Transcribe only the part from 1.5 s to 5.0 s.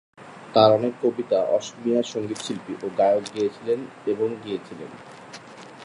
অসমীয়া সংগীতশিল্পী ও গায়ক গেয়েছিলেন এবং গেয়েছিলেন।